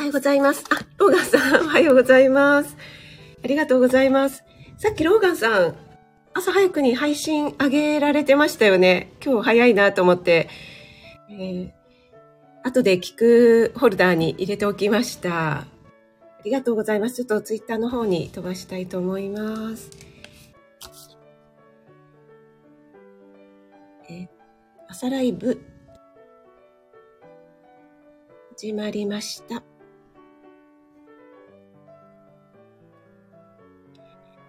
[0.00, 0.64] はようございます。
[0.70, 2.74] あ、ローガンさん、 おはようございます。
[3.44, 4.44] ありがとうございます。
[4.78, 5.76] さっきローガンさん、
[6.32, 9.12] 朝早くに配信上げられてましたよね。
[9.22, 10.48] 今日早いなと思って、
[11.30, 11.70] えー、
[12.62, 15.58] 後で聞くホルダーに入れておきました。
[15.58, 15.66] あ
[16.46, 17.16] りがとうございます。
[17.16, 19.90] ちょっとツイッターの方に飛ばしたいと思います。
[24.08, 24.28] えー、
[24.88, 25.60] 朝ライブ、
[28.56, 29.69] 始まりました。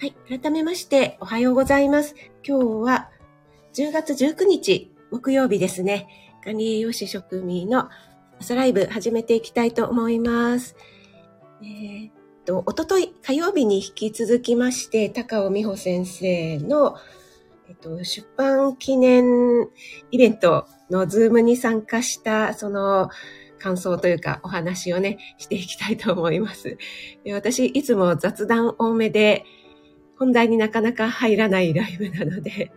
[0.02, 0.40] はい。
[0.40, 2.16] 改めまして、おはようございます。
[2.44, 3.12] 今日は
[3.76, 6.08] 10月19日、木曜日ですね。
[6.44, 7.88] 管理栄養士職味の
[8.40, 10.76] 朝ライブ始めていきたいと思います。
[11.62, 12.14] えー、っ
[12.48, 16.96] と、おととい火曜日に引き続きまして、高尾美穂先生の、
[17.70, 19.70] えっと、出版記念
[20.10, 23.12] イベントのズームに参加した、その、
[23.60, 26.80] 感想というかお話をね、していきたいと思います。
[27.32, 29.46] 私、いつも雑談多めで、
[30.22, 32.72] 本題になかなか入らないライブなので、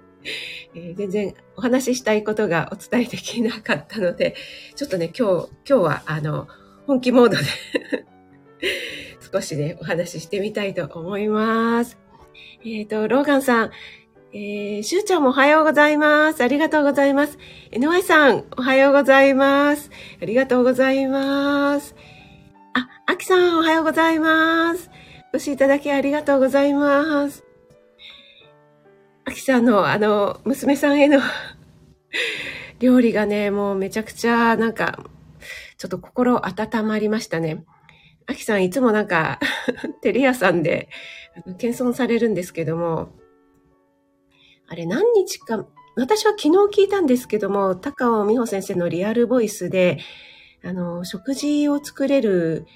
[0.74, 4.34] えー、全然お話ししたいことがお伝えできなかったので、
[4.74, 6.48] ちょっとね、今日、今日はあの、
[6.86, 7.44] 本気モードで
[9.30, 11.98] 少しね、お話ししてみたいと思います。
[12.64, 13.70] えっ、ー、と、ローガンさん、
[14.32, 16.42] えー、しゅうちゃんもおはようございます。
[16.42, 17.36] ありがとうございます。
[17.72, 19.90] NY さん、おはようございます。
[20.22, 21.94] ありがとうございます。
[22.72, 24.90] あ、あきさん、おはようございます。
[25.34, 27.42] お越しいただきありがとうございます。
[29.24, 31.18] あきさんの、あの、娘さんへの
[32.78, 35.04] 料理がね、もうめちゃくちゃ、なんか、
[35.76, 37.64] ちょっと心温まりましたね。
[38.26, 39.40] あきさんいつもなんか、
[40.02, 40.88] テリアさんで、
[41.58, 43.08] 謙遜されるんですけども、
[44.68, 49.98] あれ何日か、私は昨日聞いたんですけども、高尾美穂先生のリアルボイスで、
[50.62, 52.66] あの、食事を作れる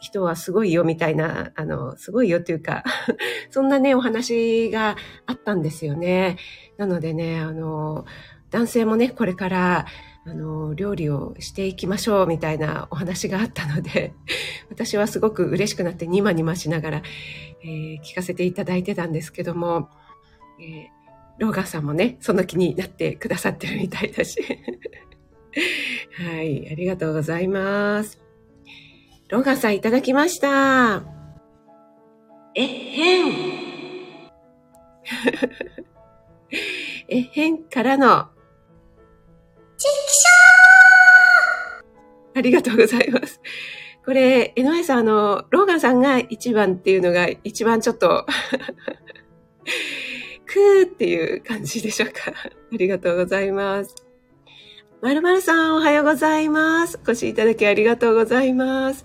[0.00, 2.84] 人はすごいよみたいな、あの、すごいよっていうか
[3.50, 6.36] そんなね、お話があったんですよね。
[6.76, 8.04] なのでね、あの、
[8.50, 9.86] 男性もね、これから、
[10.24, 14.14] あの、料理をしていきましょうみたいなお話があったので、
[14.70, 17.02] 私はすごく嬉しくなってニマニマしながら、
[17.62, 19.88] えー、聞かせていただいてたんですけども、
[20.60, 20.98] えー、
[21.38, 24.40] ローガンさんもね、その気になってくださってるみたいだし。
[26.18, 28.27] はい、ありがとうございます。
[29.28, 31.02] ロガさんいただきました。
[32.54, 33.32] えへん。
[37.08, 38.28] えへんからの。
[39.76, 43.42] ちきしょーありがとうございます。
[44.04, 48.24] これ、江上さん、あの、ローガンさんが一番っていうのが一番ちょっと
[50.46, 52.32] くーっていう感じでしょうか。
[52.32, 52.34] あ
[52.72, 54.07] りがとうございます。
[55.00, 56.98] まるまるさんおはようございます。
[56.98, 59.04] お越しいただきありがとうございます。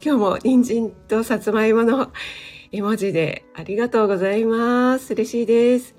[0.00, 2.12] 今日も人参とさつまいもの
[2.70, 5.14] 絵文字でありがとうございます。
[5.14, 5.96] 嬉しいです。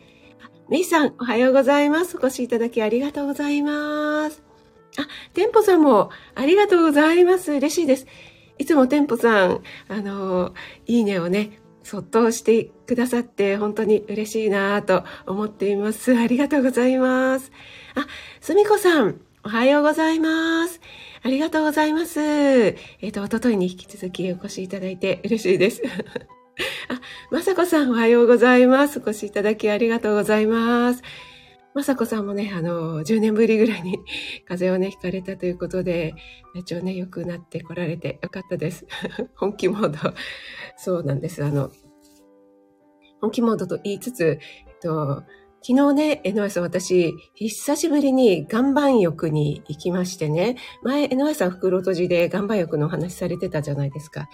[0.70, 2.16] メイさんおはようございます。
[2.16, 4.42] お越しいただきありがとうございます。
[4.98, 7.52] あ、テンポさんもありがとうございます。
[7.52, 8.08] 嬉しいです。
[8.60, 10.54] いつもテンポさん、あの、
[10.86, 16.18] いいねをね、そっとしてくださって本当に嬉しいなと思っています。
[16.18, 17.52] ありがとうございます。
[17.94, 18.08] あ、
[18.40, 20.80] すみこさん、おはようございます。
[21.22, 22.22] ありがとうございます。
[22.22, 25.82] えっ、ー、と、おとといに引き続きお越しいただいて嬉しいです。
[26.88, 29.00] あ、まさこさんおはようございます。
[29.00, 31.02] お越しいただきありがとうございます。
[31.74, 34.00] まさこさんもね、あの、10年ぶりぐらいに
[34.48, 36.14] 風邪をね、ひかれたということで、
[36.54, 38.88] 体調ね、良くなって来られてよかったです。
[39.36, 40.14] 本気モード。
[40.78, 41.44] そうなんです。
[41.44, 41.70] あの、
[43.20, 45.24] 本気モードと言いつつ、えっと、
[45.66, 54.28] 昨日ね、江上さん私、久しぶりに岩盤浴に行きましてね、前江上さん袋閉じで岩盤浴のお話されてたじゃないですか。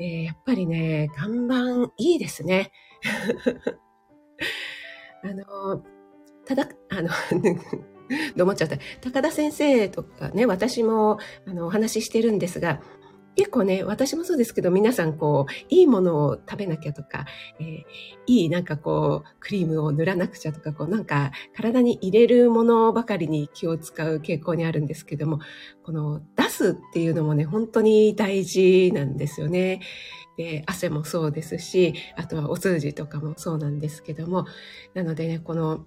[0.00, 2.72] えー、やっぱりね、岩盤いいですね。
[5.22, 5.84] あの、
[6.46, 7.10] ただ、あの、
[8.34, 8.78] どう思っちゃった？
[9.02, 12.80] 高田先生とかね、私も、あの、お話ししてるんですが、
[13.36, 17.26] 結構ね、私もそうですけど、皆さんこう、いいものを食べなきゃとか、
[17.58, 17.84] えー、
[18.26, 25.40] いいなんかこう、クリームを塗らなくちゃとか、こうなんか体に入れるものばかりに気を使う傾向にあるんですけども、
[25.82, 29.80] この出すっていうのもね、本当に大事なんですよね。
[30.36, 34.46] で、汗もそうですし、あとはお通じとかもそうなんですけども、
[34.94, 35.86] なのでね、この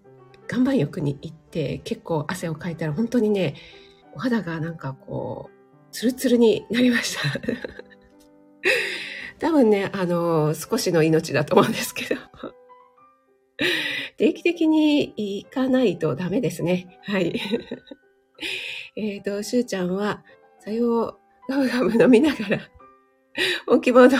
[0.51, 3.55] 岩盤浴に行って結構汗をかいたら本当にね、
[4.15, 5.56] お肌がなんかこう、
[5.97, 7.23] ツルツルになりました。
[9.41, 12.21] 多分ね、あの、少しの命だと思うんですけど。
[14.17, 16.99] 定期的に行かないとダメですね。
[17.05, 17.41] はい。
[18.95, 20.23] えっと、しゅうちゃんは、
[20.59, 21.17] さよ
[21.49, 22.69] う、ガムガム飲みながら、
[23.65, 24.11] お希望の、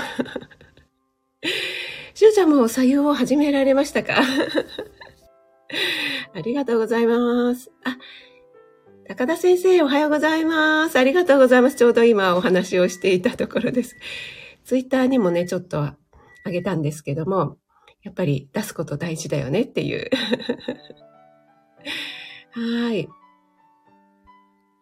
[2.16, 4.16] しゅうちゃんも左右を始められましたか？
[6.34, 7.72] ありがとうございます。
[7.84, 8.00] あ、
[9.08, 11.00] 高田先生、おはようございます。
[11.00, 11.78] ありがとうございます。
[11.78, 13.96] ちょうど今お話をしていたところです。
[14.66, 15.96] ツイッターにもね、ちょっとあ
[16.46, 17.56] げたんですけども、
[18.04, 20.10] やっぱり出すこと大事だよねっていう。
[22.52, 23.08] はい。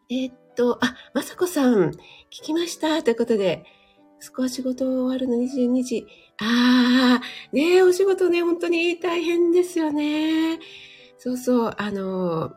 [0.09, 3.03] えー、っと、あ、まさこさん、聞きました。
[3.03, 3.63] ということで、
[4.19, 6.07] 少し仕事終わるの22時。
[6.41, 10.59] ああ、ねお仕事ね、本当に大変ですよね。
[11.19, 12.53] そうそう、あの、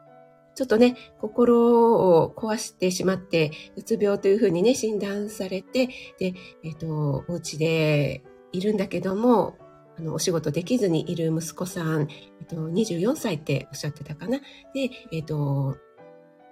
[0.58, 5.86] ちょっとね、心を壊してしまって、うつ病というふうにね、診断されて、
[6.18, 6.34] で、
[6.64, 9.56] えっ、と、お家でいるんだけども、
[9.96, 12.08] あの、お仕事できずにいる息子さん、
[12.40, 14.40] えっと、24歳っておっしゃってたかな。
[14.74, 15.76] で、えっと、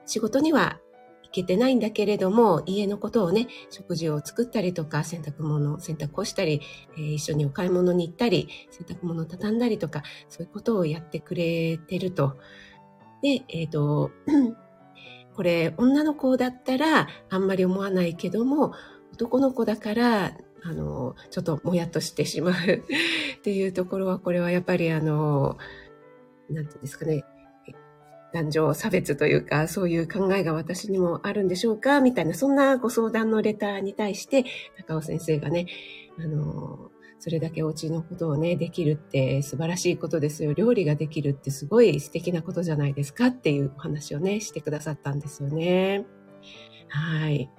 [0.04, 0.78] 仕事には
[1.24, 6.60] 行けてないんだけれども、家のことをね、食事を作ったりとか、洗濯物、洗濯をしたり、
[6.96, 12.36] えー、一緒にお買い物に行ったり、洗濯物を畳んだりとか、そういうことをやってくれてると。
[13.22, 14.10] で、えっ、ー、と、
[15.34, 18.72] これ、女の子だったらあんまり思わないけども、
[19.12, 22.54] 男の子だから、あの、ちょっともやっとしてしまう
[23.36, 25.56] っていうところは、これはやっぱりあの、
[26.50, 27.24] なんていうんですかね、
[28.32, 34.44] 男女差別というか、そういう考えが私にもあるんでしょうかみたいな、そんなご相談のレターに対して、
[34.86, 35.66] 高尾先生がね、
[36.18, 40.52] あの、それだけお家のことをね、できるって素晴らしいことですよ。
[40.52, 46.06] 料理ができるってすごい素敵なことじゃないですかっていうお話をね、してくださったんですよね。
[46.88, 47.50] はい。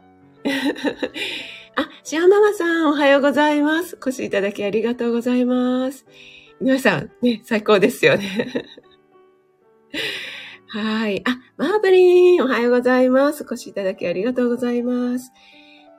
[1.76, 3.96] あ、シアママさん、おはようございます。
[3.96, 6.06] お越しいただきありがとうございます。
[6.60, 8.66] 皆さん、ね、最高ですよね。
[10.70, 11.22] はい。
[11.26, 13.44] あ、マーブリン、おはようございます。
[13.44, 15.32] お越しいただきありがとうございます。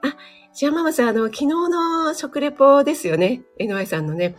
[0.02, 0.16] あ、
[0.58, 3.42] シアママさん、あの、昨日の食レポですよね。
[3.60, 4.34] NY さんのね。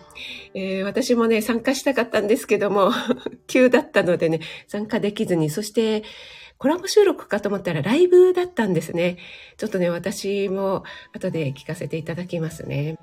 [0.53, 2.91] えー、私もね、参加したかったんですけども、
[3.47, 6.03] 急だったのでね、参加できずに、そして、
[6.57, 9.15] コラボ収録かと思ったらライブだったんですね。
[9.55, 10.83] ちょっとね、私も
[11.13, 12.97] 後で聞かせていただきますね。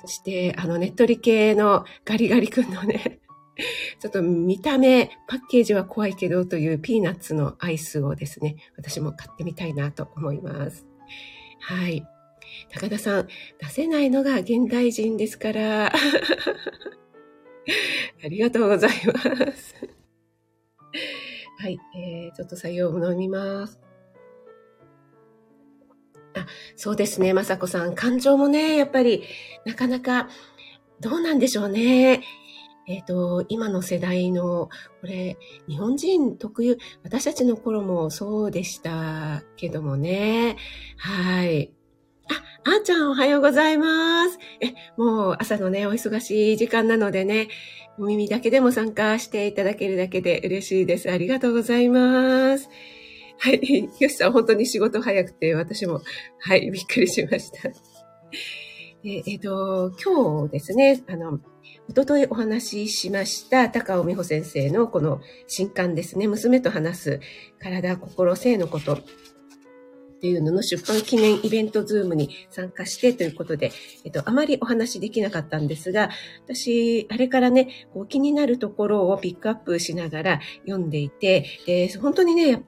[0.00, 3.18] そして、あの、ネットリ系のガリガリ君のね、
[3.98, 10.86] ちょっと見た目、パッケージは怖いけどというピーナッツのアイスをですね、私も買ってみたいなと思います。
[11.58, 12.06] はい。
[12.74, 13.28] 高田さん、
[13.60, 15.92] 出せないのが現代人ですから。
[18.24, 19.20] ありがとうございま
[19.54, 19.76] す。
[21.58, 23.80] はい、えー、ちょっと採用を飲みます。
[26.34, 27.94] あ、そうですね、まさこさん。
[27.94, 29.22] 感情もね、やっぱり、
[29.64, 30.28] なかなか、
[30.98, 32.22] どうなんでしょうね。
[32.88, 34.68] えっ、ー、と、今の世代の、
[35.00, 35.38] これ、
[35.68, 40.56] 日本人特有、私たちの頃もそうでしたけどもね。
[40.96, 41.72] はい。
[42.66, 44.38] あ、ーちゃんおはようございます。
[44.58, 47.48] え、もう朝のね、お忙しい時間なのでね、
[47.98, 51.10] お耳だけでも参加していただけるだけで嬉しいです。
[51.10, 52.70] ありがとうございます。
[53.38, 53.90] はい。
[54.00, 56.00] よしさん、本当に仕事早くて、私も、
[56.40, 57.68] はい、びっくりしました。
[59.04, 61.40] えっ、ー、と、今日ですね、あの、
[61.90, 67.20] おとといお話ししました高尾美穂先生のこの新刊ですね、娘と話す
[67.58, 69.00] 体、心、性のこと
[70.24, 73.72] っていうのの出版記念イベントズームに参加してということで、
[74.04, 76.08] えっと、あまりお話できなかったんですが、
[76.46, 82.64] 私、あれからね、こう気になるところをピックアップしながら読んでいて、で本当にね、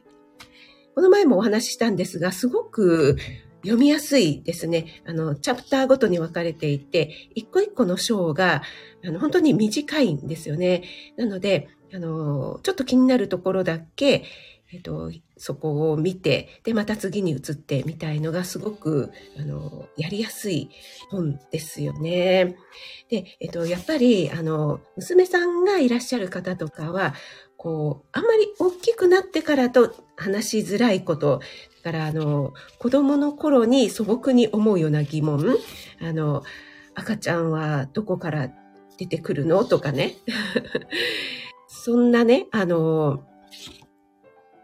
[0.94, 3.16] この前もお話ししたんですが、すごく
[3.62, 5.02] 読みやすいですね。
[5.06, 8.60] あの、チャプターごとに分かれていて、一個一個の章が、
[9.02, 10.82] あの、本当に短いんですよね。
[11.16, 14.24] なので、あの、ちょっと気になるところだけ、
[14.72, 20.70] えっと、そこを見て、で、また次に移ってみたいのがすごく、あの、やりやすい
[21.10, 22.56] 本ですよね。
[23.08, 27.14] で、えっと、やっぱり、あの、娘さんがいらっしゃる方とかは、
[27.56, 31.40] こう、あんまり大きくなってからと話しづらいこと、
[31.84, 35.56] だから、あの、子供の頃に素朴に思うような疑問、
[36.00, 36.42] あの、
[36.96, 38.50] 赤ちゃんはどこから
[38.98, 40.16] 出てくるのとかね。
[41.68, 43.24] そんなね、あの、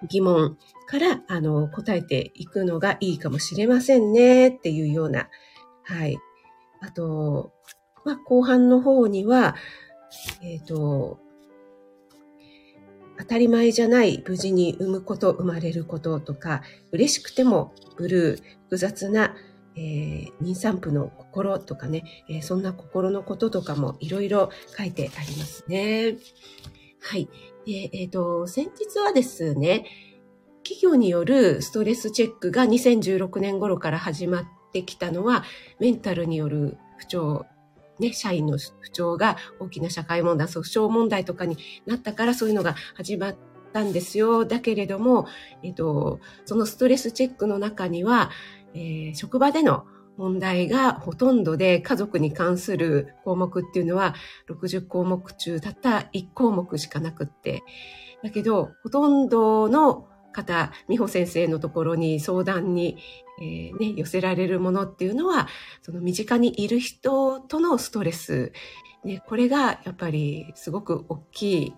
[0.09, 0.57] 疑問
[0.87, 5.29] から、あの、答えていくのがいいかもしれませんね、っていうような。
[5.85, 6.19] はい。
[6.81, 7.53] あと、
[8.05, 9.55] まあ、後半の方には、
[10.43, 11.19] えっ、ー、と、
[13.19, 19.37] 当たり前じゃない無事に産むこと、生まれることとか、嬉しくてもブルー、複雑な、
[19.77, 26.17] えー、妊産婦の心とかね、えー、そんな心のこととかもいろいろ書いてありますね。
[27.01, 27.29] はい。
[27.67, 29.87] で、えっ、ー、と、先日はですね、
[30.65, 35.45] 企業によるストレスチェックが2016年頃から始まってきたのは、
[35.79, 37.47] メンタルによる不調、
[37.99, 43.37] ね、社員の不調が大きな社会問題、訴訟問題とかになったからそういうのが始まっ
[43.73, 44.45] たんですよ。
[44.45, 45.27] だけれども、
[45.63, 48.31] えっと、そのストレスチェックの中には、
[48.75, 49.85] えー、職場での
[50.17, 54.15] 問題がほとんどで家族に関する項目っていうのは
[54.49, 57.63] 60項目中たった1項目しかなくって。
[58.23, 62.99] だけど、ほとんどの方、美穂先生のところに相談に、
[63.41, 65.49] えー、ね、寄せられるものっていうのは、
[65.83, 68.53] その身近にいる人とのストレス、
[69.05, 71.75] ね、これがやっぱりすごく大きい、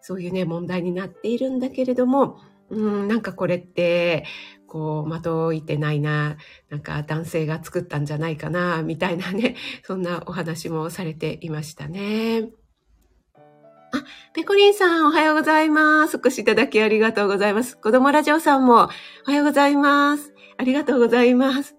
[0.00, 2.38] そういうね、問題になっているんだけれども、
[2.70, 4.24] うん、なんかこれって、
[4.70, 6.36] こう、的いてないな、
[6.70, 12.50] なんか男性が作ったんじゃないかな、みたいなね、 そんなお話もされていましたね。
[13.92, 16.18] あ、ペコリンさんおはようございます。
[16.18, 17.76] お越しいただきありがとうございます。
[17.76, 20.32] 子供ラジオさんもおはようございます。
[20.56, 21.74] ありがとうございます。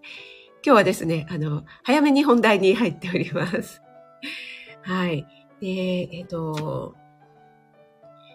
[0.66, 3.82] 今日はですね、あの、早めに本題に入っております。
[4.82, 5.26] はい。
[5.62, 6.96] で、えっ、ー、と、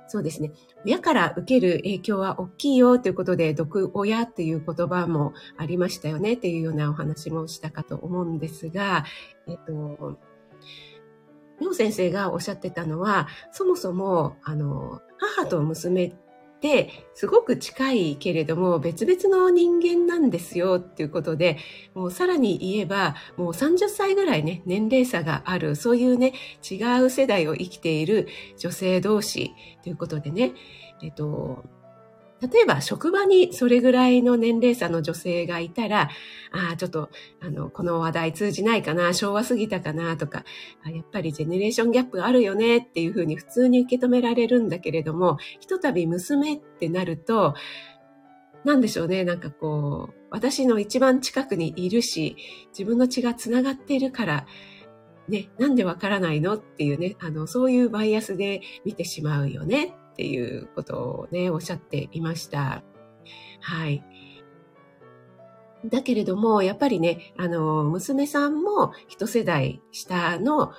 [0.09, 0.53] そうですね。
[0.85, 9.05] 親から受ける影響は大きいよということで、毒親っていう言葉もありましたよねっていうようなお話もしたかと思うんですが、
[9.49, 10.19] えっと、
[11.61, 16.15] みょう先生がおっしゃってたのは、そもそも、あの、母と娘
[16.57, 21.59] ってすごく近いけれども別々の人間なんですよっていうことで、
[21.95, 26.33] もうさらに言えばもう30歳ぐらいね、年齢差がある、そういうね、
[26.69, 30.53] 違う世代を生きている女性同士ということでね、
[31.03, 31.65] えっと、
[32.41, 36.11] 例えば職場にそれぐらいの年齢差の女性がいたら、
[36.53, 40.45] ああ、ちょっと、あの、この話題通じないかな、昭和過ぎたかなとか、
[40.85, 47.55] やっぱりジェネレーションギャップあるよねっていうふうに普通に受け止められるんだけれども、ひとたび娘ってなると、
[48.65, 52.37] なんでしょうね、なんかこう、私の一番近くにいるし、
[52.71, 54.47] 自分の血が繋がっているから、
[55.29, 59.95] ね、なんでわからないのっていうね、あの、そういうバイアスで見てしまうよね。
[60.17, 62.83] っていうことをね、おっしゃっていました。
[63.61, 64.03] はい。
[65.85, 70.73] だけれども、やっぱりね、あの、娘さんも一世代下の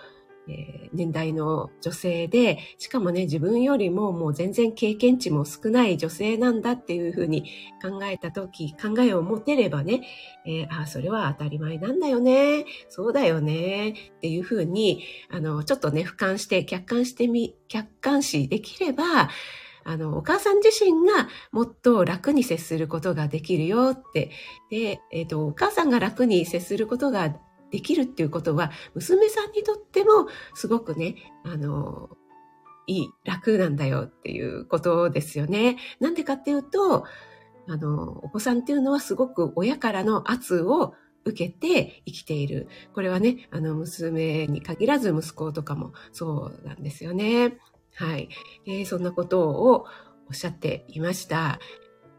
[0.49, 7.43] えー、年代の女性で、しかもね、自分よりももう全然経験値も少ない女性なんだっていうふうに
[7.81, 10.01] 考えたとき、考えを持てればね、
[10.45, 19.29] えー、ああ、それは当たり前なんだよね、そうだよね、っていうふうに、あの、ちょっとね、俯瞰して、客観してみ、客観視できれば、
[19.87, 24.31] あの、お母さん自身がもっと楽に接することができるよって。
[24.69, 27.33] で、えっ、ー、と、お母さんが楽に接することが
[27.71, 32.09] できるっていうことは、娘さんにとってもすごくね、あの、
[32.87, 35.77] いい、楽なんだよっていうことですよね。
[35.99, 37.05] なんでかっていうと、
[37.67, 40.93] あの、お子さんっていうのはすごく親からの圧を
[41.25, 42.69] 受けて生きている。
[42.93, 47.57] これはね、あの、娘に限らず息子とかもそうなんですよね。
[47.95, 48.29] はい。
[48.65, 49.85] えー、そんなことを
[50.29, 51.59] おっしゃっていました。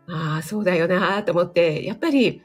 [0.06, 2.42] ああ、そうだよなと思って、やっぱり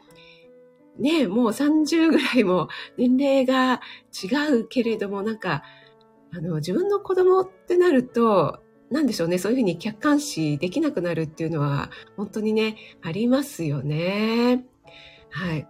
[1.00, 3.81] ね、もう30ぐらいも年齢が
[4.12, 5.63] 違うけれども、なんか、
[6.31, 8.59] あの、自分の子供ってなると、
[8.91, 14.65] なんでしょうね、そういうふうに客観視できなくなるっていうのは、本当にね、ありますよね。
[15.31, 15.67] はい。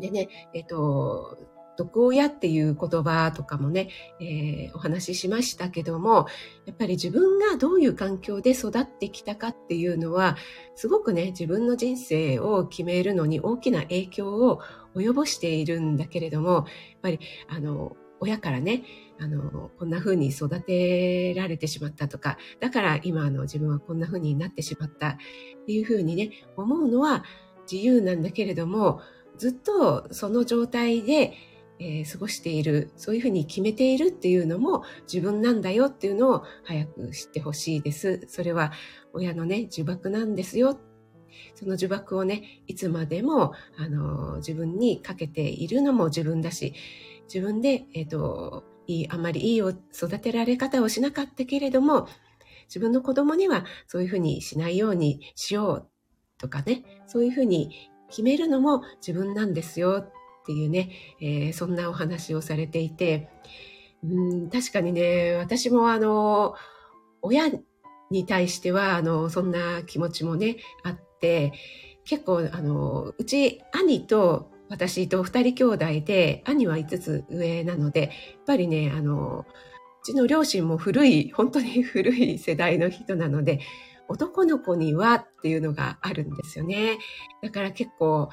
[0.00, 1.38] でね、えっと、
[1.76, 3.88] 毒親っていう言葉とかもね、
[4.20, 6.26] えー、お話ししましたけども、
[6.66, 10.36] やっぱり自分がどういう環境で育ってきたかっていうのは、
[10.74, 14.60] すごくね、自分の人生を決めるのに大きな影響を
[14.94, 16.64] 及ぼしているんだけれども、やっ
[17.02, 18.84] ぱり、あの、親からね、
[19.18, 25.16] あの、こんな風に育てられてしまったとか、だから今の自分はこんな風になってしまったっ
[25.66, 27.24] ていう風にね、思うのは
[27.70, 29.00] 自由なんだけれども、
[29.36, 31.34] ずっとその状態で
[31.78, 38.24] えー、過ごしている、そういうふうに決めているっていうのも自分なんだよっていうのを早く知ってほしいです。
[38.28, 38.72] それは
[39.12, 40.78] 親のね、呪縛なんですよ。
[41.54, 46.74] その呪縛をね、いつまでも、あの、自分にかけているのも自分だし、
[47.24, 52.06] 自分で、えっ、ー、と、いい、あまりいい育てられ方をしなかったけれども、
[52.66, 55.88] 自分の子供にはそういうふうにしないようにしよう
[56.38, 60.06] とかね、そういうふうに決めるのも自分なんですよ
[60.44, 63.30] っていうね、えー、そんなお話をされていて、
[64.04, 66.54] うん確かにね、私もあの、
[67.22, 67.44] 親
[68.10, 71.52] に対しては、あの、そんな気持ちもね、あって、
[72.04, 78.10] 結構、あの、うち兄と私と二人兄弟で、兄は5つ上なので、やっ
[78.46, 79.46] ぱりね、あの、
[80.02, 83.60] うちの両親も古い、本当に 古い世代の人なので、
[84.08, 86.98] 男の子にはっていうのがあるんですよね。
[87.42, 88.28] だから結構、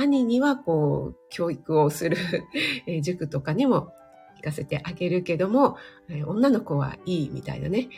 [0.00, 2.16] 兄にはこう、教育をする
[3.02, 3.92] 塾とかにも
[4.36, 5.76] 行かせてあげるけども、
[6.08, 7.88] え、女の子はいいみたいなね。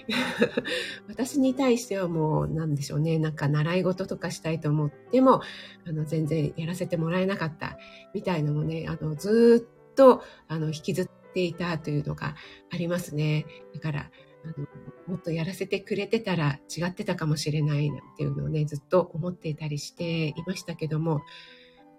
[1.09, 5.40] 私に対してはもう、なんでしょうね、なんか習い事とかしたいと思っても、
[5.87, 7.78] あの、全然やらせてもらえなかった
[8.12, 12.35] みたいのもね、あの、ずっと、あの、引きずっていたというのが
[12.71, 13.47] ありますね。
[13.75, 14.11] だから、
[14.44, 14.66] あの、
[15.06, 21.23] もっとやらせてくれてたら違ってたかもしれないなんていうのをね、ずっと思っていたりしていましたけども、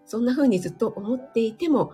[0.06, 1.94] そんな風にずっと思っていても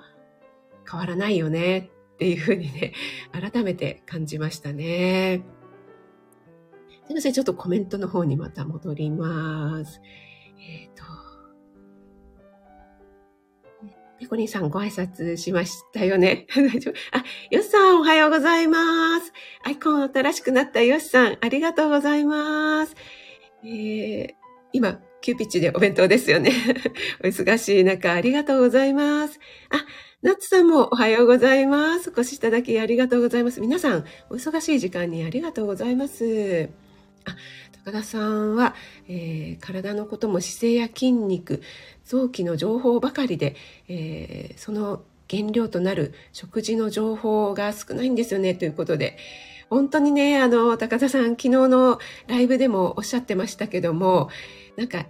[0.89, 2.93] 変わらないよねっていう風にね、
[3.31, 5.43] 改めて感じましたね。
[7.05, 10.01] すいません、ちょっとコメントの方にまた戻ります。
[10.59, 11.03] えっ、ー、と、
[14.19, 16.45] ペコリンさんご挨拶しましたよね。
[16.53, 19.31] 大丈夫あ、ヨシさんおはようございます。
[19.63, 22.95] アイコン新しくなったヨシさん、ありがとうございます。
[23.63, 24.33] えー、
[24.73, 26.51] 今、急ピッチでお弁当ですよね。
[27.23, 29.39] お忙しい中、ありがとうございます。
[29.69, 29.85] あ、
[30.21, 32.09] ナッツさんもおはようございます。
[32.09, 33.61] お越しいただきありがとうございます。
[33.61, 36.69] 皆さん、お忙しい時間にありがとうございます。
[37.25, 37.35] あ、
[37.85, 38.75] 高田さんは、
[39.07, 41.61] えー、体のことも姿勢や筋肉、
[42.05, 43.55] 臓器の情報ばかりで、
[43.87, 49.17] えー、その原料となる食事の情報が少ないんですよね、ということで。
[49.69, 54.29] 本当にね、あの、高田さん、昨日のライブでもおっしゃってましたけども、
[54.79, 55.05] なんか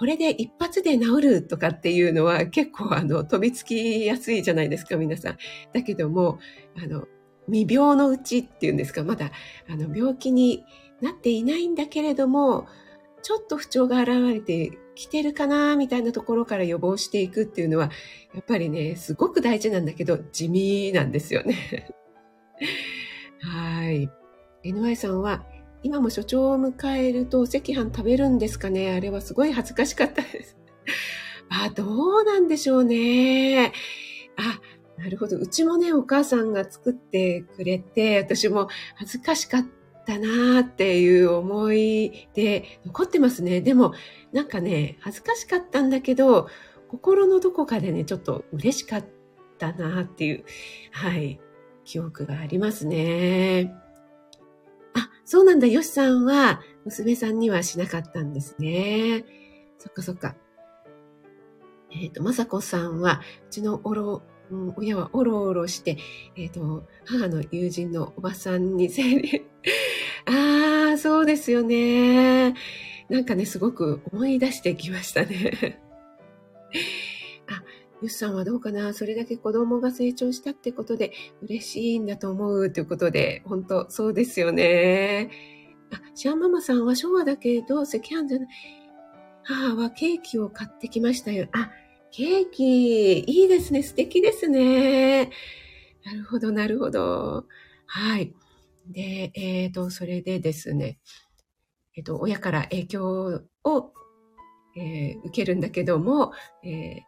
[0.00, 5.38] これで一発で治るとかっていうのは結構あの飛びつきやすいじゃないですか、皆さん。
[5.74, 6.38] だけども、
[6.82, 7.04] あの、
[7.52, 9.30] 未病のうちっていうんですか、まだ
[9.68, 10.64] あの病気に
[11.02, 12.66] なっていないんだけれども、
[13.20, 17.90] ちょっと不調が現れてきてるかな、みたいなところから予防していくっていうのは、
[18.32, 21.92] やっぱりね、すごく大事なんだけど、地味なんですよね。
[23.44, 24.08] はい。
[24.64, 25.44] NY さんは、
[25.82, 28.92] 今も所長を迎えると赤飯食べるんですかね？
[28.92, 30.56] あれはすごい恥ずかしかったです。
[31.48, 31.84] あ、ど
[32.18, 33.72] うなんでしょうね。
[34.36, 34.60] あ、
[34.98, 35.36] なるほど。
[35.38, 39.66] うちもね、お母さんが作ってくれて、私も恥ずかしかっ
[40.06, 43.60] たなーっていう思いで残ってますね。
[43.60, 43.94] でも、
[44.32, 46.48] なんかね、恥ずかしかったんだけど、
[46.88, 49.04] 心のどこかでね、ちょっと嬉しかっ
[49.58, 50.44] たなーっていう、
[50.92, 51.40] はい、
[51.84, 53.74] 記憶がありますね。
[55.30, 59.24] そうなんだ、よしさんは、娘さんにはしなかったんですね。
[59.78, 60.34] そっかそっか。
[61.92, 65.98] えっ、ー、と、まさこさんは、うちのおろ、うん、親はおろおろして、
[66.34, 69.42] えっ、ー、と、母の友人のおばさんにせい
[70.26, 72.56] ああ、そうですよね。
[73.08, 75.80] なんかね、すごく思い出してきましたね。
[78.02, 78.94] よしさんはどうかな？
[78.94, 85.30] それだけ子供が成長したってことで嬉しいんだと思うということで、本当そうですよね。
[85.92, 88.48] あ、シャンママさんは昭和だけど赤飯じゃない。
[89.42, 91.48] 母はケーキを買ってきましたよ。
[91.52, 91.70] あ、
[92.10, 93.82] ケーキ、いいですね。
[93.82, 95.30] 素敵ですね。
[96.04, 97.46] なるほど、なるほど。
[97.86, 98.32] はい。
[98.86, 100.98] で、えっ、ー、と、それでですね、
[101.96, 103.92] えっ、ー、と、親から影響を、
[104.76, 106.32] えー、受けるんだけども、
[106.64, 107.02] え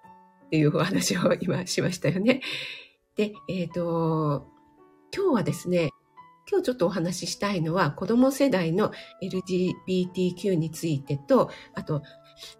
[0.53, 2.43] っていうお話を今しましたよね。
[3.17, 4.47] で、えっ、ー、と、
[5.17, 5.89] 今日はですね、
[6.51, 12.03] 今日ちょっとお話ししたいのは子供世代の LGBTQ についてと、あと、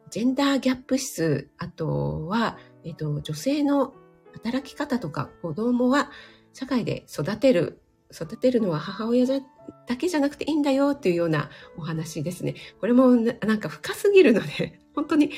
[0.09, 3.93] ジェンダーギャップ指数、あとは、えっ、ー、と、女性の
[4.33, 6.11] 働き方とか子供は
[6.55, 12.55] 社会で育てる、育てるのは母親だけじゃなくていいんだよっていうようなお話ですね。
[12.81, 15.31] これもなんか深すぎるので、本当に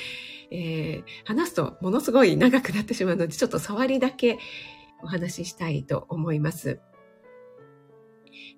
[0.50, 4.38] えー、話すとものすごい長くなってしまうので、ちょっと触りだけ
[5.02, 6.80] お話ししたいと思います。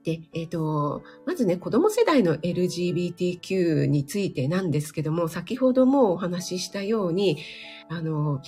[0.04, 7.38] で、えっ、ー、と、まずね、子供世代の LGBTQ についてなんですけども、先ほどもお話ししたように、
[7.88, 8.40] あの、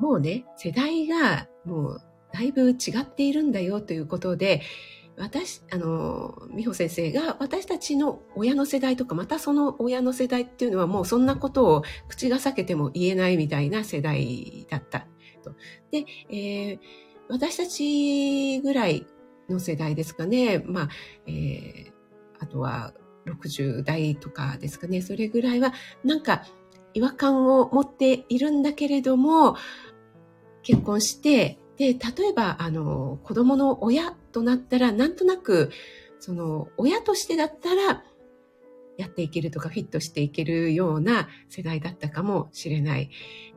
[0.00, 4.62] もうね、世代がもうだいぶ違っているんだよということで、
[5.18, 15.06] 私、あの、美穂先生が私たちの親の世代とか、またその親の世代っていうのはもうそんなことを口が裂けても言えないみたいな世代だった
[15.46, 15.54] と。
[15.90, 16.78] で、えー、
[17.28, 19.06] 私たちぐらい
[19.48, 20.58] の世代ですかね。
[20.58, 20.88] まあ、
[21.26, 21.92] えー、
[22.38, 22.92] あとは
[23.26, 25.02] 60代とかですかね。
[25.02, 25.72] それぐらいは
[26.04, 26.44] なんか
[26.94, 29.56] 違和感を持っているんだけれども、
[30.62, 35.70] 結婚して、で、例えば、あの、子供の親となったら、なんとなく、
[36.18, 38.04] その、親としてだったら、
[38.96, 43.10] やっていけるとか、フィットしていけるような世代だったかもしれない。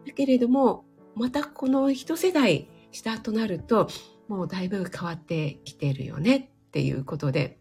[0.05, 3.87] だけれども、またこの一世代したとなると、
[4.27, 7.57] もうだいぶ変わってきてるよねっていうことで、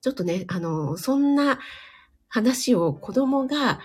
[0.00, 1.58] ちょっとね、あの、そんな、
[2.28, 3.80] 話を子供が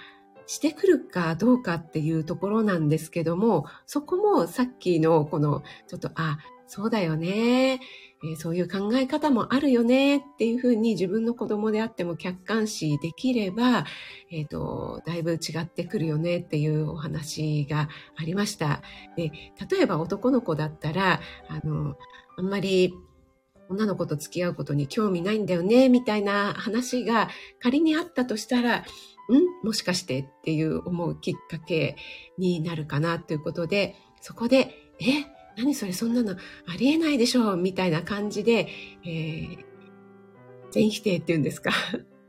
[0.47, 7.79] してくるかどうかっていうところなんですけども、そこもさっきのこの、ちょっと、あ、そうだよね。
[8.25, 13.85] え、そういう考え方もあるよねっていうふうに自分の子供であっても客観視できれば、
[14.31, 18.81] えっ、ー、と、だいぶ違ってくるよねっていうお話がありました。
[19.17, 19.31] で、
[19.69, 21.95] 例えば男の子だったら、あの、
[22.37, 22.93] あんまり
[23.69, 27.29] 女の子と付き合うことに興味ないんだよね、みたいな話が
[27.61, 28.85] 仮にあったとしたら、
[29.29, 31.95] んもしかしてっていう思うきっかけ
[32.37, 35.25] になるかなということで、そこで、え、
[35.57, 36.37] 何それそんなのあ
[36.77, 38.67] りえないでしょうみたいな感じで、
[39.05, 39.57] えー、
[40.71, 41.71] 全否定っていうんですか。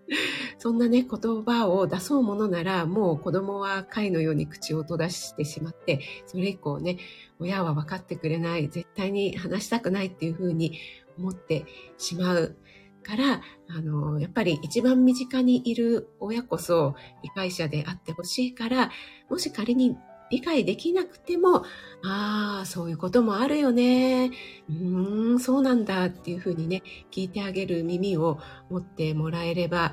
[0.59, 6.99] そんなね、言葉を出そうものなら、もう子供は貝のように口を閉ざしてしまって、それ以降ね、
[7.39, 10.79] 親は分かってくれない、絶対に話したくないっていうふうに
[11.19, 11.67] 思って
[11.99, 12.57] しまう。
[13.05, 18.91] から、あの、やっぱり一番身近にいる親こそ理解者であってほしいから、
[19.31, 19.97] もし仮に
[20.31, 21.59] 理解できなくても、
[22.03, 24.31] ああ、そういうこともあるよね。
[24.69, 28.39] うーん、そうなんだっていうふうにね、聞いてあげる耳を
[28.71, 29.93] 持ってもらえれば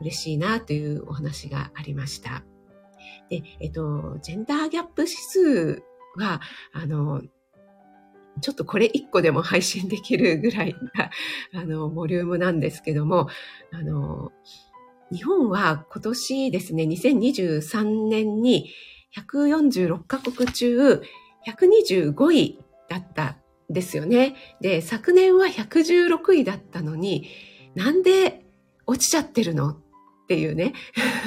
[0.00, 2.44] 嬉しいなというお話がありました。
[3.28, 5.82] で、えっと、ジェンダーギャップ指数
[6.16, 6.40] は、
[6.72, 7.22] あの、
[8.40, 11.10] ちょっとこれ1個でも配信できるぐらいな、
[11.60, 13.28] あの、ボリュームなんですけども、
[13.70, 14.32] あの、
[15.12, 18.70] 日本は今年ですね、2023年に
[19.14, 21.02] 146カ国中
[21.46, 23.24] 125位だった
[23.70, 24.36] んですよね。
[24.60, 27.28] で、昨年は116位だったのに、
[27.74, 28.44] なんで
[28.86, 29.76] 落ちちゃってるのっ
[30.28, 30.72] ていうね。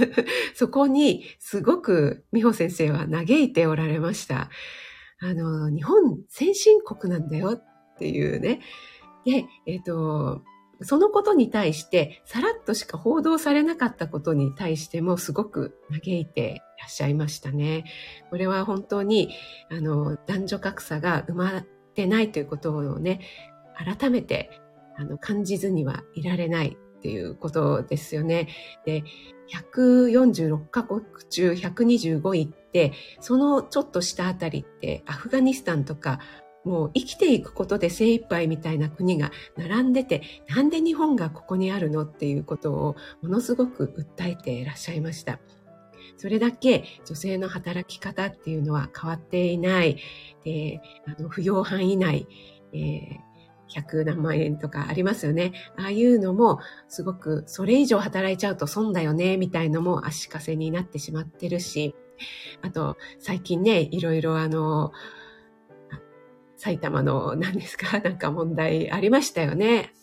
[0.55, 4.49] そこにすごく美穂先生は嘆いておられました。
[5.21, 7.63] あの、日本先進国なんだよっ
[7.97, 8.61] ていうね。
[9.25, 10.41] で、えっ、ー、と、
[10.81, 16.41] そのことに対して、さらっとしか報道されなかったことに対しても、すごく嘆いて
[16.77, 17.85] いらっしゃいましたね。
[18.29, 19.29] これは本当に、
[19.71, 23.21] あの、男女格差が生まってないということをね、
[23.75, 24.49] 改めて、
[24.97, 28.49] あの、感じずにはいられないっていうことですよね。
[28.85, 29.03] で、
[29.51, 36.19] 146カ国中125位って、そのちょっと下あたりってアフガニスタンとか
[36.65, 45.39] もう生きていくことで精一杯みたいな国が並んでて、なんで日本がここにあるのっていうことをものすごく訴えていらっしゃいました。
[46.17, 49.97] それだけ女性の働き方っていうのは変わっていない。
[50.43, 52.27] で、あの、扶養範囲内、
[52.73, 53.24] えー
[53.69, 55.53] 100何万円とかありますよね。
[55.77, 61.95] ああいうのもすごくそれ以上働いちゃうと損だよね、みたいのも足かせになってしまってるし、
[62.61, 64.91] あと最近ね、いろいろあの、
[66.55, 67.99] 埼玉の何ですか？
[68.03, 69.93] なんか問題ありましたよね。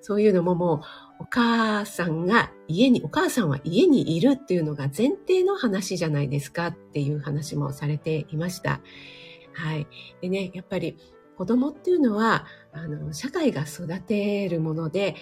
[0.00, 8.80] そういうのももうお母さんが家に、お母さんは家にいるっていうのが前提の話じゃないですかっていう話もされていました。
[9.52, 9.86] はい。
[10.22, 10.96] でね、やっぱり
[11.40, 15.16] 子供っていうのは、あの、社会が育てるもので、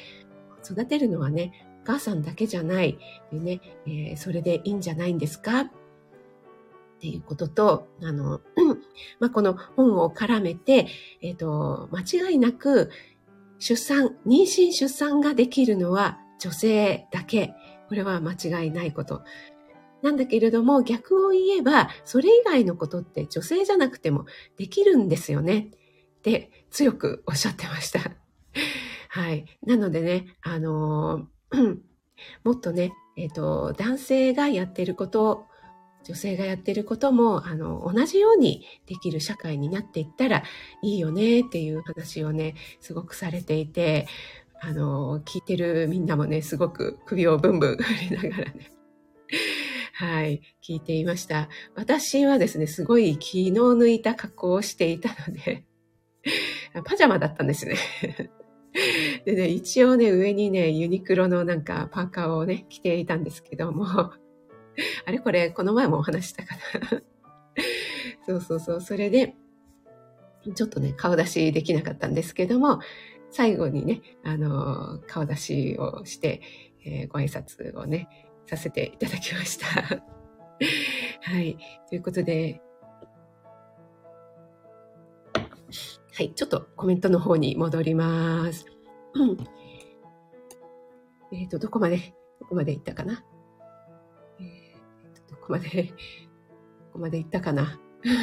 [0.68, 1.52] 育てるのはね、
[1.84, 2.98] お母さんだけじゃない。
[3.30, 5.60] でね、えー、それでいいんじゃないんですか？
[5.60, 5.70] っ
[7.00, 8.40] ていうことと、あの、
[9.20, 10.88] まあ、この本を絡めて、
[11.22, 12.90] えっ、ー、と、間違いなく、
[13.60, 17.54] 出産、妊娠出産ができるのは女性だけ。
[17.88, 19.22] これは間違いないこと。
[20.02, 24.26] なんだけれども、逆を言えば、それ以外のことって女性じゃなくても
[24.56, 25.70] できるんですよね。
[26.18, 28.00] って強くおっしゃってました。
[29.08, 29.46] はい。
[29.64, 31.78] なのでね、あのー、
[32.44, 35.46] もっとね、えっ、ー、と、男性がやってること
[36.04, 40.42] 女性がやってることも、あの、同じようにできる社会になっていったら
[40.82, 44.06] いいよねっていう話をね、すごくされていて、
[44.60, 48.70] あの、聞いてるみんなもね、すごく首をブンブン振りながらね、
[49.94, 51.48] はい、聞いていました。
[51.74, 55.64] 私はですね、すごい気の抜いた格好をしていたので、
[56.84, 57.76] パジャマだったんですね。
[59.24, 63.86] でね、一応ね、上にね、ユニクロのなんかパーカーをね、着ていたんですけども、
[65.04, 66.56] あれこれ、この前もお話したか
[66.90, 67.02] な。
[68.26, 69.34] そうそうそう、それで、
[70.54, 72.80] ちょっとね、顔出しできなかったんですけども、
[73.30, 76.40] 最後にね、あの、顔出しをして、
[76.84, 78.08] えー、ご挨拶をね、
[78.46, 79.66] させていただきました。
[81.22, 81.58] はい。
[81.88, 82.60] ということで、
[86.18, 88.66] はい、ちょっとコメントの方に戻ります。
[89.14, 89.36] うん。
[91.30, 93.22] えっ、と、どこまで、どこまで行ったかな？
[94.40, 95.92] えー、と、どこまで、ど
[96.94, 97.78] こまで行ったかな？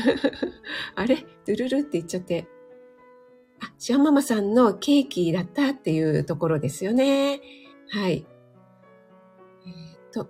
[0.95, 1.25] あれ？
[1.47, 2.49] ドゥルルって言っちゃって。
[3.61, 7.39] あ、シアンママさんのケーキだったっていうところですよね。
[7.91, 8.27] はい。
[9.65, 10.27] えっ、と、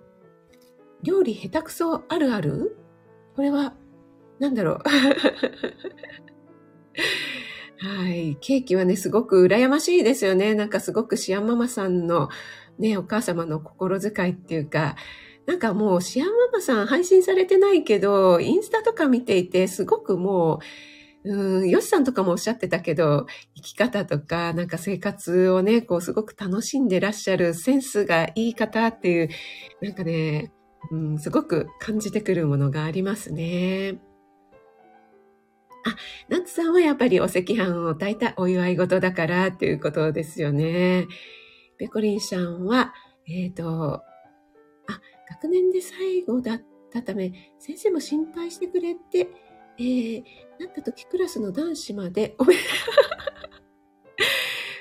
[1.02, 2.76] 料理下手くそあるある？
[3.34, 3.74] これは、
[4.38, 4.82] なんだろう？
[7.78, 8.36] はい。
[8.40, 10.54] ケーキはね、すごく羨ましいですよね。
[10.54, 12.30] なんかすごくシアンママさんの
[12.78, 14.96] ね、お母様の心遣いっていうか、
[15.46, 20.60] なんかもうシアンママさん配信されてないけど、インスタとか見ていて、すごくも
[21.24, 29.28] う、うん、ヨシさんとかもおっしゃってたけど、生き方とか、なんか生活をね、こうすごく楽しんでらっしゃるセンスがいい方っていう、
[29.82, 30.52] なんかね、
[30.90, 33.98] うん、すごく感じてくるものがありますね。
[35.86, 35.94] あ、
[36.28, 41.06] ナツさんはやっぱりお赤飯を炊いたお祝い事だからっていうことですよね。
[41.78, 42.92] ペコリンさんは、
[43.28, 44.02] えっ、ー、と、あ、
[45.30, 46.60] 学年で最後だっ
[46.92, 49.28] たため、先生も心配してくれて、
[49.78, 50.24] えー、
[50.58, 52.56] なった時クラスの男子までおめ、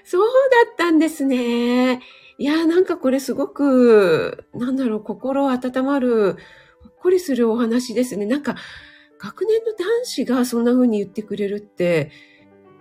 [0.03, 0.23] そう
[0.65, 2.01] だったんですね。
[2.37, 6.37] いやなんかこれすごく、なんだろう、心温まる、
[6.81, 8.25] ほっこりするお話ですね。
[8.25, 8.55] なんか、
[9.25, 12.11] 学年の男子がそんな風に言ってくれるって、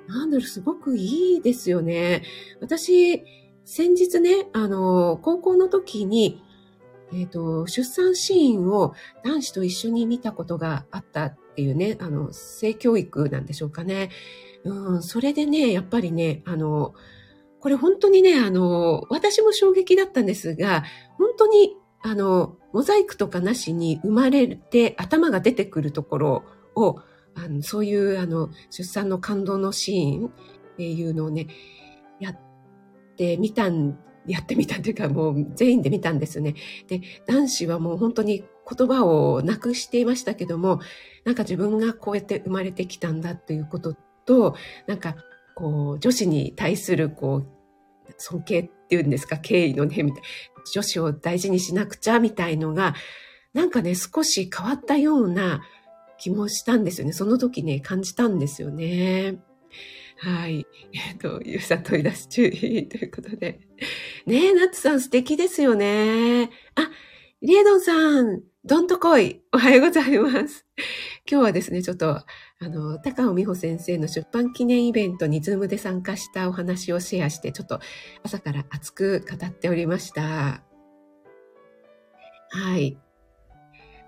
[0.07, 2.23] なんだろう、すごくいいですよね。
[2.61, 3.25] 私、
[3.65, 6.43] 先日ね、あの、高校の時に、
[7.15, 8.93] えっ、ー、と、出産シーンを
[9.25, 14.11] 男子と一緒に見たことがあったっていうね、あの、性教育なんでしょうかね。
[14.65, 16.95] うん、それでね、やっぱりね、あの、
[17.61, 20.85] これ本当にね、あの、私も衝撃だったんですが、
[21.17, 21.75] 本当に
[22.07, 27.01] あの、モザイクとかなしに生まれて頭が出てくるところを、
[27.37, 30.31] あのそういうあの出産の感動のシーンっ
[30.77, 31.47] ていうのをね、
[32.19, 32.39] やっ
[33.17, 36.57] てみたん、やってみたというかもう全員で見たんですね。
[36.89, 40.81] で、男子はもう本当に言葉をなくしていましたけども、
[41.25, 43.95] なんか自分がこうやって生まれてきたんだということ
[44.27, 44.57] と、
[44.89, 45.15] なんか
[45.55, 47.47] こう女子に対するこう
[48.19, 50.23] 尊敬っていうんですか、敬意のね、みたい
[50.73, 52.95] 女子を大事にしなくちゃみたいのが、
[53.53, 55.63] なんかね、少し変わったような
[56.19, 57.13] 気もしたんですよね。
[57.13, 59.37] その時ね、感じたんですよね。
[60.19, 60.67] はい。
[60.93, 63.61] えっ、と、ゆうさん取り出し注意ということで。
[64.27, 66.51] ねえ、ナッツさん素敵ですよね。
[66.77, 66.91] あ、
[67.43, 69.43] リエドンさん、どんとこい。
[69.53, 70.67] おはようございます。
[71.31, 72.25] 今日はですね、ちょっと、
[72.61, 77.81] あの、高尾美穂先生の出版記念イベントにズームで参加したお話をシェアして、ちょっと
[78.23, 80.63] 朝から熱く語っておりました。
[82.51, 82.97] はい。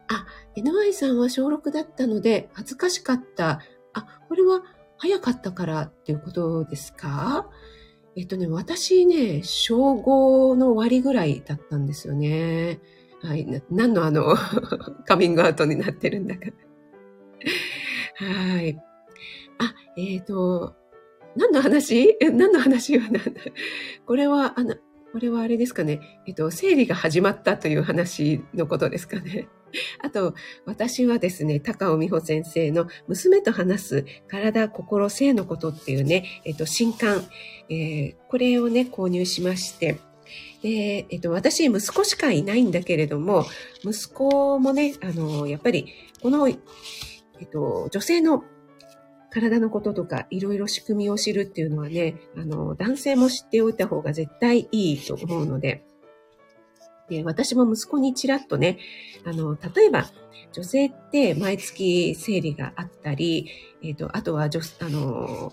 [0.08, 3.60] あ、NY さんは小6だったので恥ずかしかった。
[3.92, 4.62] あ、これは
[4.98, 7.50] 早かったからっていうことですか？
[8.16, 12.80] えっとね、私ね、小5の終わりぐらいだったんですよね。
[13.22, 13.46] はい。
[13.70, 14.34] 何のあの、
[15.04, 16.46] カミングアウトになってるんだか。
[18.16, 18.78] はい。
[19.58, 20.74] あ、えっ、ー、と、
[21.36, 22.16] 何の話？
[22.20, 23.20] 何の話は何だ？
[24.06, 24.74] これは、あの、
[25.12, 26.20] これはあれですかね。
[26.26, 29.48] えっと、生理が始まったという話のことですかね。
[30.02, 37.24] あと、私はですね、高尾美穂先生の娘と話す体、心、性のことっていうね、えっと、新刊、
[37.68, 39.98] えー、これをね、購入しまして、
[40.62, 43.46] で、えっと、私、息子しかいないんだけれども、
[43.84, 45.86] 息子もね、あの、やっぱり、
[46.22, 46.48] この、
[47.40, 48.44] えっと、女性の
[49.30, 55.84] 体のこととか、いろいろ仕組みを知るっていうのはね、あの、男性も知っておいた方が絶対いいと思うので、
[57.08, 58.78] で私も息子にちらっとね、
[59.24, 60.06] あの、例えば、
[60.52, 63.48] 女性って毎月生理があったり、
[63.82, 65.52] えっ、と、あとは女、あの、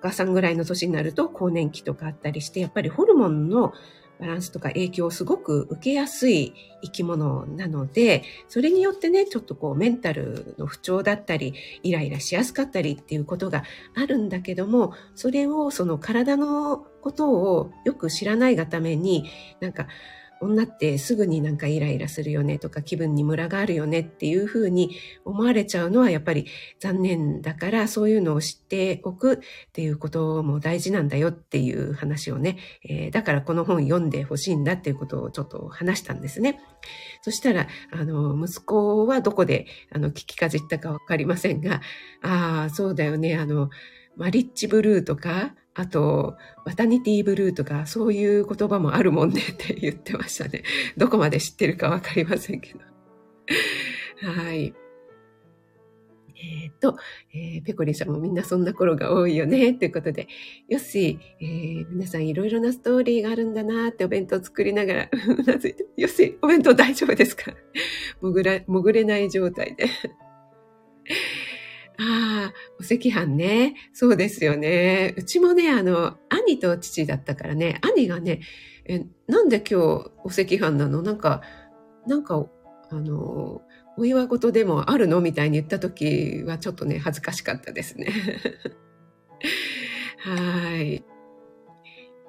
[0.00, 3.72] 母さんぐらいの年になると更年期とかあったりして、やっぱりホルモンの
[4.20, 19.86] バランスとか影響をすごく受けやすい生き物なので、それによってね、ちょっとこうメンタルの不調だったり、イライラしやすかったりっていうことがあるんだけども、それをその体のことをよく知らないがために、なんか
[20.40, 26.46] 女ってすぐになんかイライラするよねとか気分にムラがあるよねっていうふうに思われちゃうのはやっぱり
[26.80, 29.38] 残念だからそういうのを知っておくっ
[29.72, 36.60] ていうことも大事なんだよっていう話をね、えー、だからこの本読んでほしいんだっていうことをちょっと話したんですね。
[37.22, 41.80] そしたら、あの、息子はどこであの聞きかじったかわかりませんが、
[42.22, 43.70] ああ、そうだよね、あの、
[44.16, 50.64] マリッジブルーとか、あと、ワタニティブルーとか、そういう言葉もあるもんね って言ってましたね。
[50.96, 52.80] どこまで知ってるかわかりませんけど。
[54.28, 54.74] はい。
[56.34, 56.96] えっ、と、
[57.32, 60.26] えー、ペコリさんもみんなそんな頃が多いよね、ということで、
[60.68, 67.54] よし、えー、皆さんいろいろなストーリーがあるんだなってお弁当作りながら、うなずいて、よし、お弁当大丈夫ですか？
[68.20, 69.86] 潜ら、潜れない状態で。
[72.00, 73.74] ああ、お赤飯ね。
[73.92, 75.14] そうですよね。
[75.16, 78.40] うちもね、あの、兄と父だったからね、兄がね、
[78.84, 81.02] え、なんで今日お赤飯なの？
[81.02, 81.42] なんか、
[82.06, 82.46] なんか、
[82.90, 83.62] あの、
[83.98, 85.20] お祝い事でもあるの？
[85.20, 88.12] みたいに言った時はちょっとね、恥ずかしかったですね。
[90.18, 90.94] はい。
[90.94, 91.02] え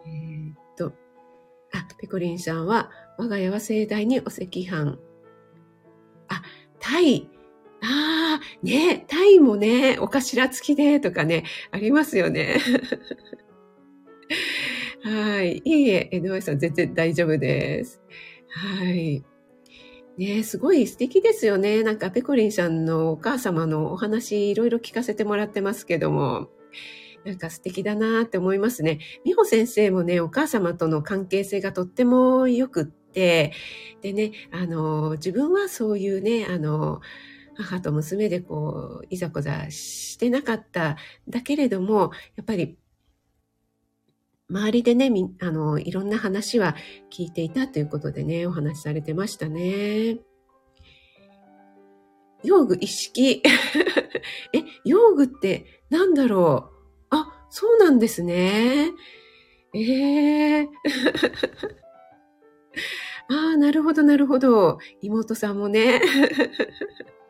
[0.07, 0.93] ー、っと、
[1.73, 4.97] あ、ペコリンさんは、我が家は盛大にお赤飯。
[6.27, 6.41] あ、
[6.79, 7.29] タイ。
[7.81, 8.18] ああ、
[8.63, 12.57] ね、タイもね、お頭付きでとかね、ありますよね。
[15.01, 15.61] はい。
[15.63, 18.01] いいえ、江上さん全然大丈夫です。
[18.49, 19.23] はい。
[20.17, 21.83] ねすごい素敵ですよね。
[21.83, 26.49] なんかペコリンさんのお母様のお話いろいろ聞かせてもらってますけども、
[27.23, 28.99] なんか素敵だなって思いますね。
[29.23, 33.53] 美穂先生もね、お母様との関係性がとっても良くって、
[34.01, 36.99] でね、あの、自分はそういうね、あの、
[37.59, 40.95] 母と娘でこう、いざこざしてなかった
[41.27, 42.77] だけれども、やっぱり
[44.49, 46.75] 周りでね、み、あの、いろんな話は
[47.11, 50.19] 聞いていたということでね、お話しされてましたね。
[52.43, 53.43] 用具一式。
[54.53, 56.71] え、用具って何だろ
[57.11, 57.15] う？
[57.15, 58.91] あ、そうなんですね。
[59.73, 60.67] ええー、
[63.29, 64.79] ああ、なるほど、なるほど。
[65.01, 66.01] 妹さんもね。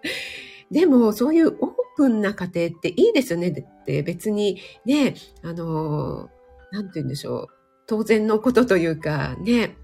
[0.72, 1.56] でも、そういうオー
[1.96, 3.50] プンな家庭っていいですよね。
[3.50, 6.30] って別にね、あの
[6.72, 7.48] なんて言うんでしょう、
[7.88, 9.76] 当然のことというか、ね、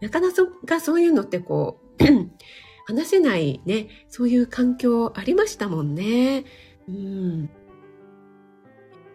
[0.00, 0.30] なかな
[0.66, 2.04] かそういうのってこう、
[2.86, 6.44] 話せないね、そういう環境ありましたもんね。
[6.88, 7.50] うん。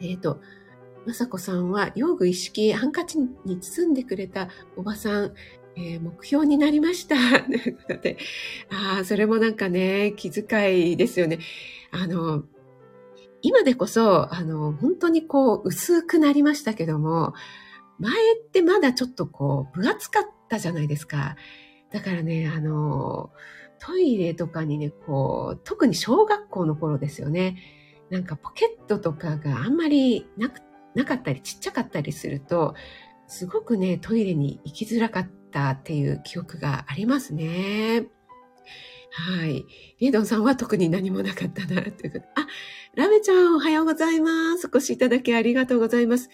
[0.02, 0.42] えっ、ー、と、
[1.06, 5.34] まさこさんは、用具一式ハンカチに包んでくれたおばさん、
[5.76, 7.16] えー、目標になりました。
[7.44, 8.18] ということで、
[8.70, 11.40] ああ、それもなんかね、気遣いですよね。
[11.92, 12.44] あの、
[13.42, 17.34] 今でこそ、あの、本当にこう、薄くなりましたけども、
[17.98, 21.36] 前ってまだちょっとこう、分厚かったじゃないですか。
[21.92, 23.32] だからね、あの、
[23.80, 27.58] トイレとかにね、こう、特に小学校の頃ですよね。
[28.10, 30.62] なんかポケットとかがあんまりなく、
[30.96, 32.74] なかったりちっちゃかったりすると、
[33.28, 38.06] すごくね、トイレに行きづらかったっていう記憶がありますね。
[39.12, 39.66] はい。
[40.00, 42.26] リードンさんは特に何もなかったな、ということ。
[42.36, 42.48] あ、
[42.96, 44.68] ラメちゃんおはようございます。
[44.68, 46.30] お越しいただきありがとうございます。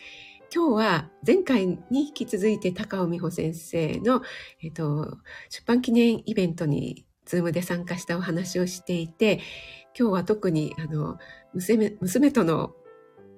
[0.54, 4.22] 今日は前回に引き続いて高尾美穂先生の、
[4.62, 5.18] えっと、
[5.50, 9.40] 出版記念イベントにズームで参加したお話をしていて、
[9.98, 11.18] 今日は特にあの
[11.54, 12.76] 娘娘との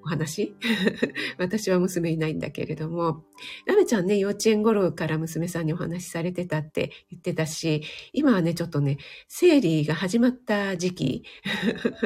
[0.07, 0.55] お話？
[1.37, 3.25] 私は娘いないんだけれども、
[3.65, 11.23] ラメちゃんね、幼稚園頃から娘さんにお話しされてたって言ってたし、今はね、ちょっとね、生理が始まった時期、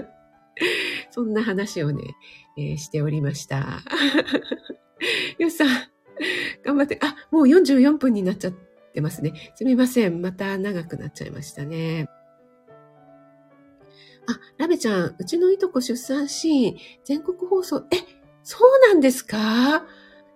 [1.12, 2.02] そんな話をね、
[2.58, 3.82] えー、しておりました。
[5.38, 5.68] よしさん、
[6.64, 8.54] 頑張って、あ、もう44分になっちゃっ
[8.94, 9.34] てますね。
[9.56, 10.22] すみません。
[10.22, 12.08] また長くなっちゃいましたね。
[14.28, 17.98] あ、ラベちゃん、うちのいとこ出産シーン、全国放送、え、
[18.44, 19.86] そうなんですか？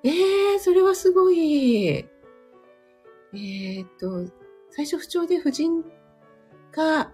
[0.04, 0.10] え
[0.54, 1.88] えー、それはすごい。
[1.98, 4.32] えー、っと、
[4.71, 5.84] 最初不調で夫人
[6.71, 7.12] が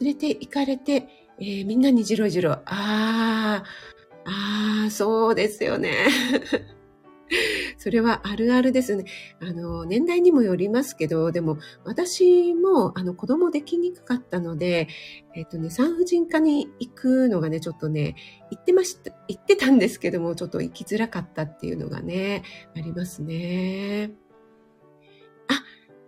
[0.00, 3.64] 連れて行かれて、えー、みんなにじろじろ、ああ、
[4.24, 6.06] ああ、そうですよね。
[7.80, 9.06] それはあるあるですね。
[9.40, 14.86] あの、年代にもよりますけど、でも私もあの子供できにくかったので、
[15.34, 18.16] えっ、とね、産婦人科に行くのがね、ちょっとね、
[18.50, 22.42] 行ってました、行ってたんですけども、ちょっと行きづらかったっていうのがね、
[22.76, 24.10] ありますね。
[25.48, 25.62] あ、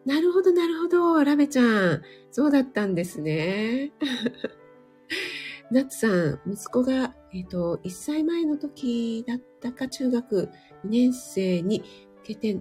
[0.05, 2.03] なるほど、なるほど、ラベちゃん。
[2.33, 3.93] そうだったんですね。
[5.73, 10.51] ナツさん、息子が、えっ、と、1歳前の時だったか、中学
[10.85, 12.61] 年生に向けて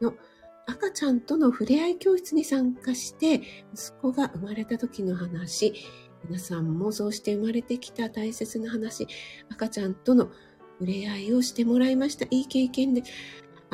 [0.00, 0.14] の
[0.66, 3.42] 赤ちゃんとの触れ合い教室に参加して、
[3.74, 5.74] 息子が生まれた時の話、
[6.24, 9.06] 皆さんもそうして生まれてきた大切な話、
[9.50, 10.30] 赤ちゃんとの
[10.78, 12.26] 触れ合いをしてもらいました。
[12.30, 13.02] いい経験で、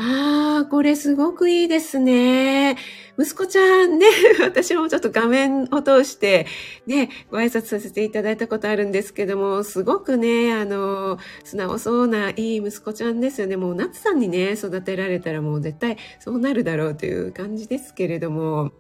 [0.01, 2.76] ああ、これすごくいいですね。
[3.18, 4.07] 息子ちゃんね、
[4.40, 6.46] 私もちょっと画面を通して、
[6.86, 13.57] ね、ご挨拶させていただいたことあるんですけども、すごくね、あの、素直そうないい息子ちゃんですよね。
[13.57, 18.70] もう、夏さんにね、育てられたらもう絶対そうなるだろうという感じですけれども、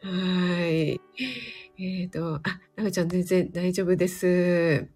[0.00, 1.00] はい。
[1.78, 4.95] えっ、ー、と、あ、ラメちゃん全然大丈夫です。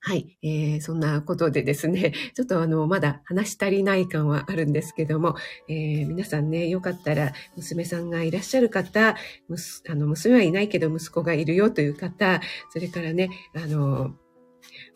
[0.00, 5.36] はい、えー、そんなことでですね、 ちょっとあの、まだ話し足りない感はあるんですけども、
[5.68, 9.16] えー、皆さんね、よかったら、娘さんがいらっしゃる方、
[9.48, 12.40] むすあの娘はいないけど息子がいるよという方、
[12.70, 14.14] それからね、あの、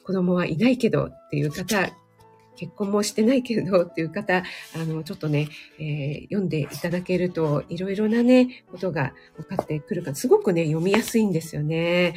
[0.04, 1.90] 子供はいないけどっていう方、
[2.56, 4.42] 結婚もしてないけどっていう方、
[4.74, 5.48] あの、ちょっとね、
[5.78, 12.14] えー、読んでいただけると、いろいろなね、ことが分かってくるからすごくね、読みやすいんですよね。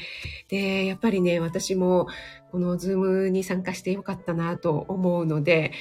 [0.47, 2.07] で、やっぱりね、私も、
[2.51, 5.71] このズームに参加してよかったなと思うので、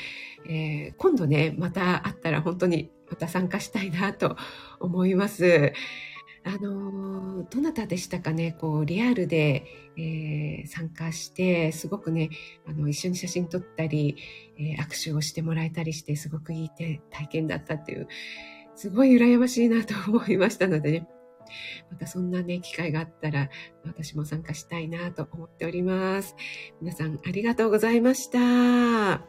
[0.48, 4.36] えー、今度ね、また会ったら本当にまた参加したいなと
[4.80, 5.72] 思います。
[6.46, 9.64] あの、どなたでしたかね、こう、リアルで、
[9.96, 12.30] えー、参加して、すごくね、
[12.68, 14.16] あの、一緒に写真撮ったり、
[14.56, 18.06] えー、握手をしてもらえたりして、すごくいい体験だったっていう、
[18.76, 21.08] すごい羨ましいなと思いましたのでね、
[21.90, 23.50] またそんなね、機会があったら、
[23.84, 26.36] 私も参加したいなと思っております。
[26.80, 28.38] 皆さん、ありがとうございました。
[28.38, 29.20] は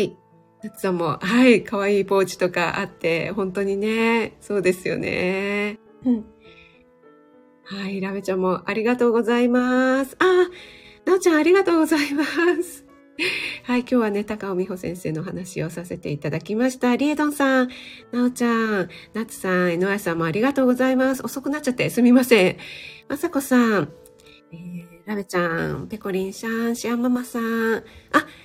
[0.00, 0.16] い。
[0.62, 5.78] 夏さんも、はい、可愛いポーチとかあって、本当にね、そうですよね。
[6.04, 6.24] うん。
[7.64, 10.16] はい、ラメちゃんもありがとうございます。
[10.18, 10.24] あ、
[11.04, 12.88] なおちゃんありがとうございます。
[13.64, 16.94] はい、今日はね、高尾美穂先生の話をさせていただきました。
[16.96, 17.68] リエドンさん、
[18.12, 21.22] なおちゃん、なつさん、ノアさんもありがとうございます。
[21.24, 22.56] 遅くなっちゃってすみません。
[23.08, 23.92] まさこさん、
[24.52, 27.76] えー、ラベちゃん、ペコリンシャン、シアンママさん。
[27.76, 27.82] あ、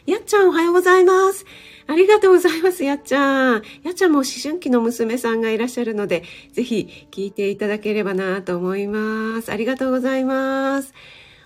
[0.05, 1.45] やっちゃんおはようございます。
[1.88, 3.63] ありがとうございます、やっちゃん。
[3.84, 9.51] やっちゃんも思春期の娘さんがいらっしゃるので、ぜひ聞いていただければなと思います。
[9.51, 10.93] ありがとうございます。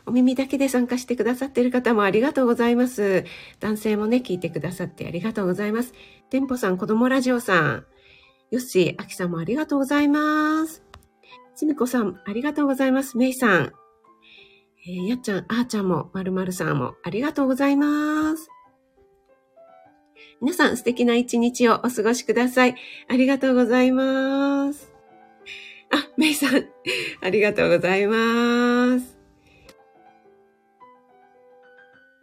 [0.05, 3.25] お耳だけで参加してくださっている方もありがとうございます。
[3.59, 5.93] 男性もね、聞いてくださってありがとうございます。
[6.29, 7.85] テンポさん、子供ラジオさん。
[8.49, 10.83] よっしー、あきさんもありがとうございます。
[11.55, 13.17] つみこさん、ありがとうございます。
[13.17, 13.73] めいさん。
[14.87, 18.47] えー、やっちゃん、あーちゃんも、まるまるさんも、ありがとうございます。
[20.41, 22.75] 皆さん、素敵な一日をお過ごしください。
[23.07, 24.91] ありがとうございます。
[25.91, 26.65] あ、メイさん、
[27.21, 29.16] ありがとうございます。